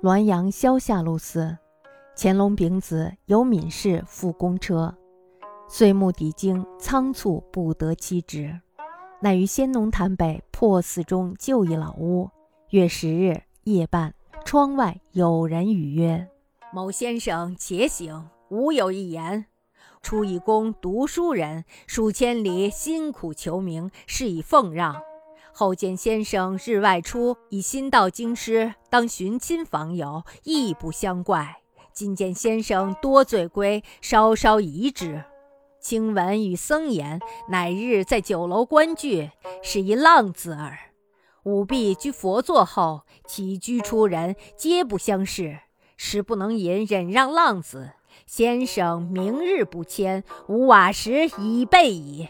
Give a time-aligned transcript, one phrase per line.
[0.00, 1.58] 滦阳萧下路寺，
[2.16, 4.94] 乾隆丙子有敏氏赴公车，
[5.68, 8.60] 岁暮抵京，仓促不得其职，
[9.20, 12.30] 乃于仙农坛北破寺中就一老屋。
[12.70, 14.14] 月十日夜半，
[14.44, 16.28] 窗外有人语曰
[16.72, 19.46] ：“某先生且醒，吾有一言。
[20.00, 25.02] 初以公读书人，数千里辛苦求名，是以奉让。”
[25.58, 31.56] 后见先生日外出，以新到京师，当寻亲访友，亦不相怪。
[31.92, 35.24] 今见先生多醉归，稍稍移之。
[35.82, 37.18] 听闻与僧言，
[37.48, 40.78] 乃日在酒楼观剧，是一浪子耳。
[41.42, 45.58] 吾必居佛座后，起居出人，皆不相识，
[45.96, 47.90] 实不能饮忍让浪子。
[48.26, 52.28] 先生明日不迁，吾瓦石已备矣。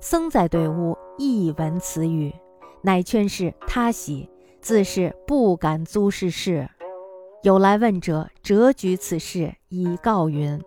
[0.00, 2.34] 僧在对屋，亦闻此语。
[2.86, 6.70] 乃劝示他喜，自是不敢租世事。
[7.42, 10.62] 有来问者，折举此事以告云：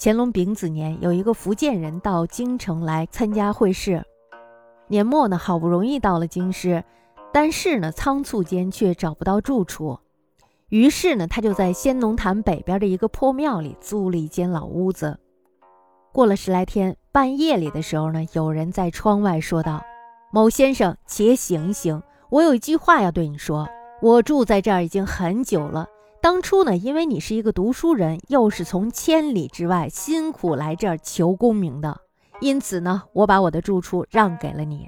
[0.00, 4.04] 乾隆丙子年，有一个福建人到京城来参加会试。
[4.88, 6.82] 年末呢，好不容易到了京师，
[7.32, 10.00] 但是呢，仓促间却找不到住处。
[10.70, 15.20] 于是呢，他就在仙农坛北边的一个破庙里租了一间老屋子。
[16.10, 19.82] 过了十来天，半夜里的时候呢，有人在窗外说道
[20.30, 23.66] ：“某先生，且醒一醒，我有一句话要对你说。
[24.02, 25.86] 我住在这儿已经很久了。
[26.20, 31.98] 当初呢，因为你是一个读书人，又是从千里之外辛苦来这儿求功名的，
[32.40, 34.86] 因此呢，我把我的住处让给了你。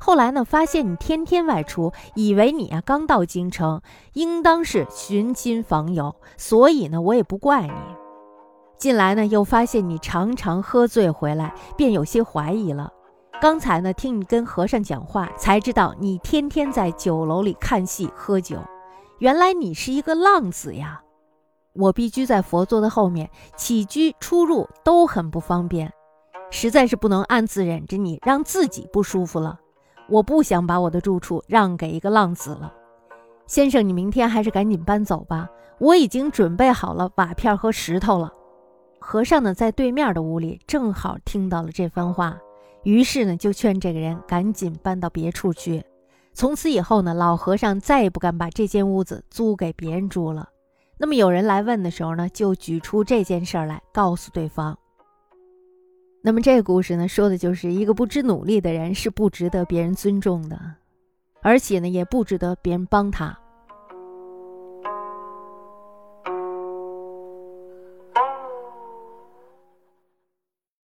[0.00, 3.80] 后来呢，发现你天天外出，以为你啊刚到京城，
[4.14, 7.72] 应当是寻亲访友，所以呢，我也不怪你。”
[8.78, 12.88] 近来呢，又发现你常常喝醉回来，便有些怀疑了。
[13.40, 18.56] 刚才呢，听你跟和尚讲话，才知道你天天在酒楼里看戏喝酒。
[19.18, 21.02] 原来你是一个浪子呀！
[21.72, 25.92] 我必居在佛座的后面，起居出入都很不方便，
[26.50, 29.58] 实在是不能暗自忍着你，让自己不舒服了。
[30.08, 32.72] 我不想把我的住处让给一个浪子了。
[33.48, 35.48] 先生，你明天还是赶紧搬走吧，
[35.78, 38.32] 我已经准备好了瓦片和石头了。
[39.10, 42.38] 和尚呢，在对面的屋里正好听到了这番话，
[42.82, 45.82] 于是呢，就劝这个人赶紧搬到别处去。
[46.34, 50.50] 从此以后呢，老和尚再也不敢把这间屋子租给别人住了。
[50.98, 54.78] 那么有人来问的时候呢，就举出这件事儿来告诉对方。
[56.20, 60.60] 那么这个故事呢，说的就是一个不知努力的人是不值得别人尊重的，
[61.40, 63.34] 而且呢，也不值得别人帮他。